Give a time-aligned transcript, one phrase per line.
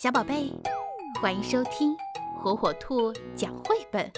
[0.00, 0.52] 小宝贝，
[1.20, 1.96] 欢迎收听
[2.40, 4.08] 火火兔讲绘本。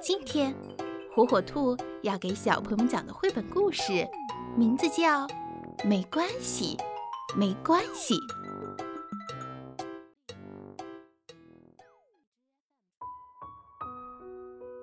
[0.00, 0.54] 今天，
[1.14, 4.08] 火火兔要给小朋友们讲的绘本故事，
[4.56, 5.26] 名字叫
[5.84, 6.78] 《没关系，
[7.36, 8.14] 没关系》。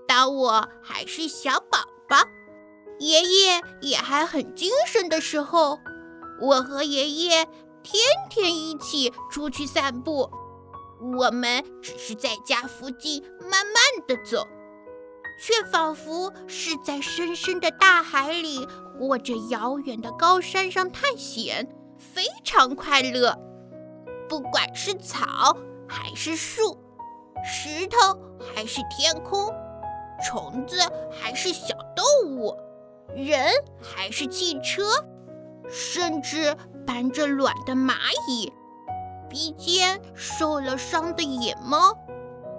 [0.07, 2.17] 当我还是小宝宝，
[2.99, 5.79] 爷爷也还很精神的时候，
[6.39, 7.47] 我和爷爷。
[7.91, 7.99] 天
[8.29, 10.29] 天一起出去散步，
[11.17, 14.47] 我们只是在家附近慢慢的走，
[15.41, 18.67] 却仿佛是在深深的大海里
[18.99, 23.35] 或者遥远的高山上探险，非常快乐。
[24.27, 26.77] 不管是草还是树，
[27.43, 27.97] 石头
[28.53, 29.51] 还是天空，
[30.23, 30.77] 虫子
[31.11, 32.55] 还是小动物，
[33.15, 34.83] 人还是汽车。
[35.69, 37.93] 甚至搬着卵的蚂
[38.27, 38.51] 蚁，
[39.29, 41.95] 鼻尖受了伤的野猫，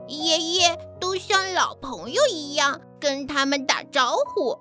[0.07, 4.57] 爷爷都像老朋友一样跟他们打招呼。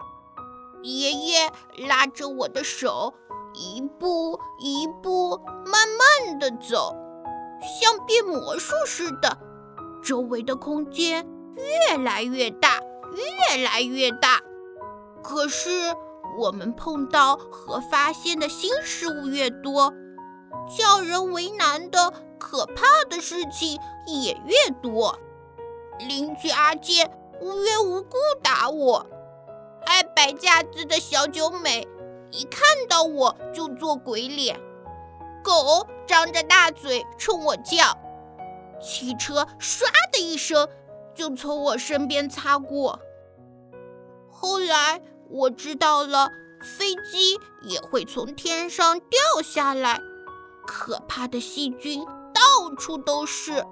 [0.81, 1.51] 爷爷
[1.87, 3.13] 拉着我的手，
[3.53, 6.95] 一步一步慢慢的走，
[7.61, 9.37] 像变魔术似的，
[10.03, 12.79] 周围的空间越来越大，
[13.13, 14.39] 越来越大。
[15.21, 15.69] 可是。
[16.38, 19.94] 我们碰到和发现的新事物越多，
[20.77, 25.19] 叫人为难的可怕的事情也越多。
[25.99, 29.05] 邻居阿健无缘无故打我，
[29.86, 31.86] 爱摆架子的小九美
[32.31, 34.58] 一看到我就做鬼脸，
[35.43, 37.97] 狗张着大嘴冲我叫，
[38.80, 39.83] 汽车唰
[40.14, 40.69] 的一声
[41.14, 42.99] 就从我身边擦过。
[44.31, 45.02] 后来。
[45.30, 49.99] 我知道了，飞机也会从天上掉下来，
[50.66, 53.63] 可怕的细菌到处都是。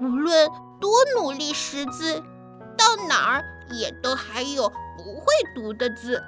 [0.00, 0.48] 无论
[0.80, 2.22] 多努力识字，
[2.78, 3.44] 到哪儿
[3.78, 6.22] 也都还有不会读的字。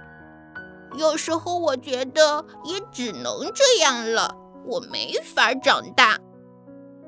[0.94, 6.18] 有时候我觉得也只能这样了，我没法长大。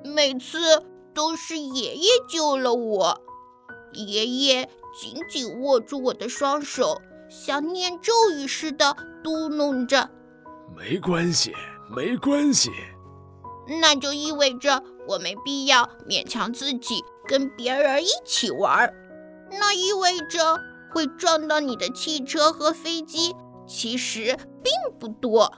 [0.03, 0.83] 每次
[1.15, 3.21] 都是爷爷救了我，
[3.93, 7.03] 爷爷紧紧握住我的双手。
[7.37, 10.09] 像念咒语似的嘟哝着
[10.78, 11.53] ：“没关系，
[11.91, 12.71] 没关系。”
[13.81, 18.94] 那就意味着我没必要勉强自己跟别人一起玩。
[19.50, 20.61] 那意味着
[20.93, 23.34] 会撞到你的汽车和飞机
[23.67, 25.53] 其实并不多。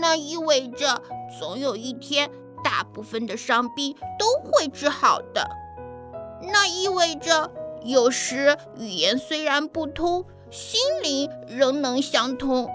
[0.00, 1.02] 那意味着
[1.38, 2.30] 总有一天，
[2.64, 5.46] 大部分的伤病都会治好的。
[6.50, 7.50] 那意味着
[7.84, 10.24] 有时语言虽然不通。
[10.50, 12.68] 心灵仍能相通，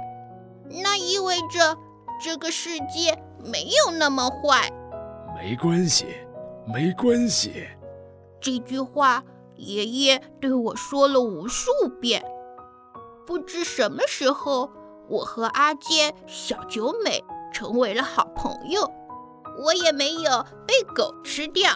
[0.84, 1.78] 那意味着
[2.23, 4.69] 这个世界没有那么坏。
[5.35, 6.06] 没关系，
[6.66, 7.67] 没关系。
[8.39, 9.23] 这句话
[9.56, 12.23] 爷爷对我说了无数遍。
[13.25, 14.69] 不知什么时候，
[15.09, 17.23] 我和阿健、小九美
[17.53, 18.91] 成为了好朋友。
[19.63, 21.72] 我也没有被狗吃掉。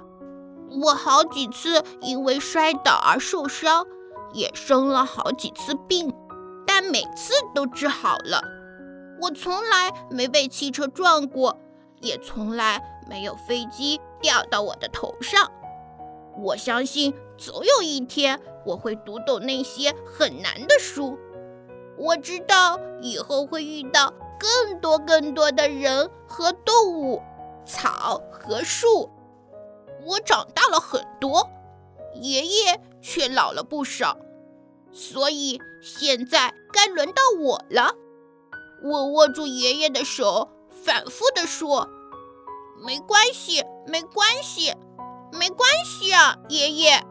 [0.82, 3.86] 我好几次因为摔倒而受伤。
[4.34, 6.14] 也生了好几次病，
[6.66, 8.42] 但每次都治好了。
[9.20, 11.58] 我从来没被汽车撞过，
[12.02, 15.52] 也从来没有飞机掉到我的头上。
[16.38, 21.18] 我相信总有一天我会读懂那些很难的书。
[21.98, 27.24] 我知道以后会遇到更多更多的人和动物、
[27.66, 29.10] 草和树。
[30.06, 31.50] 我长大了很多。
[32.14, 34.18] 爷爷却老了不少，
[34.92, 37.96] 所以现在该轮到我了。
[38.84, 41.88] 我握住爷爷的手，反复地说
[42.86, 44.74] ：“没关系，没关系，
[45.32, 47.04] 没关系啊，爷爷。”